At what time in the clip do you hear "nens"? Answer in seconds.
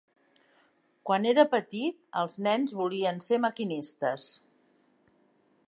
2.47-2.73